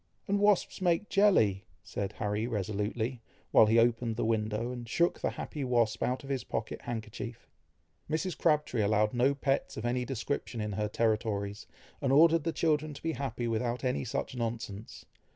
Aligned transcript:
"And 0.27 0.39
wasps 0.39 0.81
make 0.81 1.09
jelly!" 1.09 1.67
said 1.83 2.13
Harry 2.13 2.47
resolutely, 2.47 3.21
while 3.51 3.67
he 3.67 3.77
opened 3.77 4.15
the 4.15 4.25
window, 4.25 4.71
and 4.71 4.89
shook 4.89 5.19
the 5.19 5.29
happy 5.29 5.63
wasp 5.63 6.01
out 6.01 6.23
of 6.23 6.29
his 6.31 6.43
pocket 6.43 6.81
handkerchief. 6.81 7.45
Mrs. 8.09 8.35
Crabtree 8.35 8.81
allowed 8.81 9.13
no 9.13 9.35
pets 9.35 9.77
of 9.77 9.85
any 9.85 10.03
description 10.03 10.59
in 10.59 10.71
her 10.71 10.87
territories, 10.87 11.67
and 12.01 12.11
ordered 12.11 12.45
the 12.45 12.51
children 12.51 12.95
to 12.95 13.03
be 13.03 13.11
happy 13.11 13.47
without 13.47 13.83
any 13.83 14.03
such 14.03 14.35
nonsense. 14.35 15.05